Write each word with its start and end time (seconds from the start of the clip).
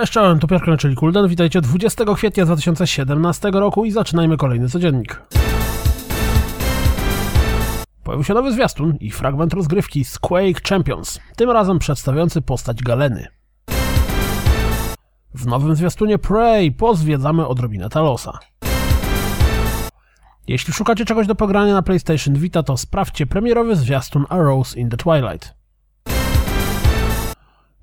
Cześć, 0.00 0.12
czołem, 0.12 0.38
to 0.38 0.46
Piotr 0.46 0.76
czyli 0.78 0.96
Kulden. 0.96 1.28
Witajcie 1.28 1.60
20 1.60 2.04
kwietnia 2.14 2.44
2017 2.44 3.50
roku 3.50 3.84
i 3.84 3.90
zaczynajmy 3.90 4.36
kolejny 4.36 4.68
codziennik. 4.68 5.22
Pojawił 8.04 8.24
się 8.24 8.34
nowy 8.34 8.52
zwiastun 8.52 8.96
i 9.00 9.10
fragment 9.10 9.54
rozgrywki 9.54 10.04
z 10.04 10.18
Quake 10.18 10.60
Champions, 10.68 11.20
tym 11.36 11.50
razem 11.50 11.78
przedstawiający 11.78 12.42
postać 12.42 12.82
Galeny. 12.82 13.26
W 15.34 15.46
nowym 15.46 15.74
zwiastunie 15.74 16.18
Prey 16.18 16.72
pozwiedzamy 16.72 17.46
odrobinę 17.46 17.88
Talosa. 17.88 18.38
Jeśli 20.48 20.72
szukacie 20.72 21.04
czegoś 21.04 21.26
do 21.26 21.34
pogrania 21.34 21.74
na 21.74 21.82
PlayStation 21.82 22.34
Vita, 22.34 22.62
to 22.62 22.76
sprawdźcie 22.76 23.26
premierowy 23.26 23.76
zwiastun 23.76 24.24
Arrows 24.28 24.76
in 24.76 24.90
the 24.90 24.96
Twilight. 24.96 25.65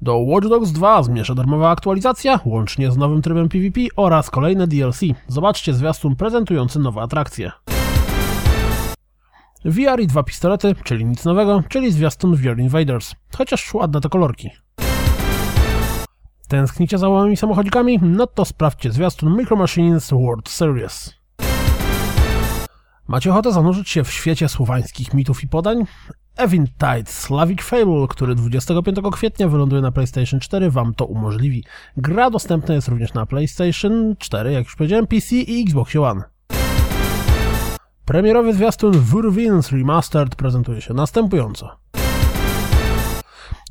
Do 0.03 0.17
Watch 0.17 0.48
Dogs 0.48 0.71
2 0.71 1.03
zmierza 1.03 1.35
darmowa 1.35 1.70
aktualizacja, 1.70 2.39
łącznie 2.45 2.91
z 2.91 2.98
nowym 2.98 3.21
trybem 3.21 3.49
PvP 3.49 3.81
oraz 3.95 4.30
kolejne 4.30 4.67
DLC. 4.67 4.99
Zobaczcie 5.27 5.73
zwiastun 5.73 6.16
prezentujący 6.16 6.80
nowe 6.80 7.02
atrakcje. 7.02 7.52
VR 9.66 9.99
i 9.99 10.08
dwa 10.08 10.23
pistolety, 10.23 10.75
czyli 10.84 11.05
nic 11.05 11.25
nowego, 11.25 11.63
czyli 11.70 11.91
zwiastun 11.91 12.35
VR 12.35 12.59
Invaders. 12.59 13.16
Chociaż 13.38 13.73
ładne 13.73 14.02
te 14.02 14.09
kolorki. 14.09 14.49
Tęsknicie 16.47 16.97
za 16.97 17.09
małymi 17.09 17.38
samochodzikami? 17.38 17.99
No 18.02 18.27
to 18.27 18.45
sprawdźcie 18.45 18.91
zwiastun 18.91 19.38
Micro 19.38 19.55
Machines 19.55 20.11
World 20.11 20.49
Series. 20.49 21.23
Macie 23.14 23.31
ochotę 23.31 23.52
zanurzyć 23.52 23.89
się 23.89 24.03
w 24.03 24.11
świecie 24.11 24.50
słowańskich 24.50 25.14
mitów 25.14 25.44
i 25.44 25.47
podań? 25.47 25.86
Eventide 26.36 27.03
Slavic 27.06 27.61
Fable, 27.61 28.08
który 28.09 28.36
25 28.36 28.97
kwietnia 29.11 29.47
wyląduje 29.47 29.81
na 29.81 29.92
PlayStation 29.92 30.39
4, 30.39 30.72
wam 30.72 30.94
to 30.94 31.06
umożliwi. 31.06 31.64
Gra 31.97 32.30
dostępna 32.30 32.73
jest 32.75 32.88
również 32.88 33.14
na 33.14 33.25
PlayStation 33.25 34.16
4, 34.19 34.52
jak 34.52 34.64
już 34.64 34.75
powiedziałem, 34.75 35.08
PC 35.08 35.36
i 35.36 35.64
Xbox 35.64 35.95
One. 35.95 36.23
Premierowy 38.06 38.53
zwiastun 38.53 38.91
Wurwins 38.91 39.72
Remastered 39.72 40.36
prezentuje 40.36 40.81
się 40.81 40.94
następująco. 40.94 41.69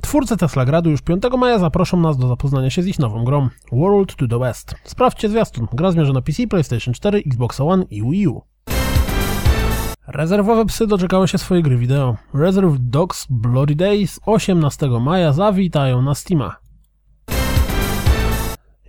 Twórcy 0.03 0.37
Tesla 0.37 0.65
Gradu 0.65 0.91
już 0.91 1.03
5 1.03 1.23
maja 1.39 1.59
zaproszą 1.59 2.01
nas 2.01 2.17
do 2.17 2.29
zapoznania 2.29 2.71
się 2.71 2.83
z 2.83 2.87
ich 2.87 2.99
nową 2.99 3.25
grą 3.25 3.49
World 3.73 4.17
to 4.17 4.29
the 4.29 4.39
West. 4.39 4.75
Sprawdźcie 4.85 5.29
zwiastun. 5.29 5.67
Gra 5.73 5.93
zmierza 5.93 6.13
na 6.13 6.23
PC, 6.23 6.47
PlayStation 6.47 6.95
4, 6.95 7.23
Xbox 7.27 7.61
One 7.61 7.85
i 7.91 8.03
Wii 8.03 8.29
U. 8.29 8.52
Rezerwowe 10.15 10.65
psy 10.67 10.87
doczekały 10.87 11.29
się 11.29 11.39
swojej 11.39 11.63
gry 11.63 11.77
wideo. 11.77 12.17
Reserve 12.35 12.77
Dogs 12.79 13.27
Bloody 13.31 13.75
Days 13.75 14.21
18 14.27 14.89
maja 15.01 15.33
zawitają 15.33 16.03
na 16.03 16.15
Steama. 16.15 16.57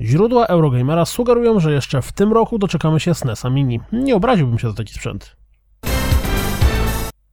Źródła 0.02 0.46
Eurogamera 0.46 1.06
sugerują, 1.06 1.60
że 1.60 1.74
jeszcze 1.74 2.02
w 2.02 2.12
tym 2.12 2.34
roku 2.34 2.60
doczekamy 2.60 3.00
się 3.00 3.14
SNESa 3.14 3.50
Mini. 3.50 3.80
Nie 3.92 4.16
obraziłbym 4.16 4.60
się 4.60 4.70
za 4.70 4.74
taki 4.74 4.94
sprzęt. 4.94 5.36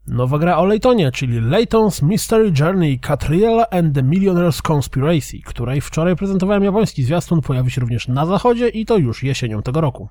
Nowa 0.06 0.38
gra 0.38 0.58
o 0.58 0.64
Laytonie, 0.64 1.12
czyli 1.12 1.40
Layton's 1.40 2.02
Mystery 2.02 2.52
Journey 2.60 2.98
Catriella 2.98 3.66
and 3.70 3.94
the 3.94 4.02
Millionaire's 4.02 4.62
Conspiracy, 4.62 5.38
której 5.44 5.80
wczoraj 5.80 6.16
prezentowałem 6.16 6.64
japoński 6.64 7.02
zwiastun, 7.02 7.40
pojawi 7.40 7.70
się 7.70 7.80
również 7.80 8.08
na 8.08 8.26
zachodzie 8.26 8.68
i 8.68 8.86
to 8.86 8.96
już 8.96 9.22
jesienią 9.22 9.62
tego 9.62 9.80
roku. 9.80 10.08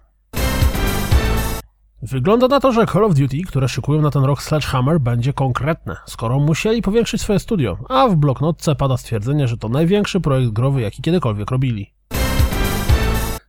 Wygląda 2.02 2.48
na 2.48 2.60
to, 2.60 2.72
że 2.72 2.86
Call 2.86 3.04
of 3.04 3.14
Duty, 3.16 3.42
które 3.48 3.70
szykują 3.70 4.02
na 4.02 4.12
ten 4.12 4.24
rok 4.24 4.42
Sledgehammer, 4.42 5.00
będzie 5.00 5.34
konkretne, 5.34 5.96
skoro 6.06 6.40
musieli 6.40 6.82
powiększyć 6.82 7.22
swoje 7.22 7.40
studio, 7.40 7.78
a 7.90 8.08
w 8.08 8.16
bloknotce 8.16 8.76
pada 8.76 8.98
stwierdzenie, 8.98 9.48
że 9.48 9.58
to 9.58 9.70
największy 9.70 10.20
projekt 10.20 10.52
growy, 10.52 10.82
jaki 10.82 11.02
kiedykolwiek 11.02 11.52
robili. 11.52 11.94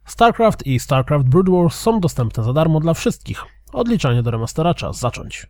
StarCraft 0.07 0.67
i 0.67 0.81
StarCraft 0.81 1.29
Brood 1.29 1.49
Wars 1.51 1.75
są 1.75 2.01
dostępne 2.01 2.45
za 2.45 2.53
darmo 2.53 2.81
dla 2.81 2.95
wszystkich. 2.95 3.45
Odliczanie 3.73 4.23
do 4.23 4.31
remastera 4.31 4.75
czas 4.75 4.99
zacząć. 4.99 5.47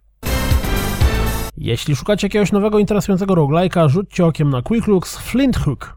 Jeśli 1.56 1.96
szukacie 1.96 2.26
jakiegoś 2.26 2.52
nowego, 2.52 2.78
interesującego 2.78 3.34
roguelike'a, 3.34 3.88
rzućcie 3.88 4.26
okiem 4.26 4.50
na 4.50 4.62
Quick 4.62 4.86
Looks 4.86 5.18
Flint 5.18 5.56
Hook. 5.56 5.96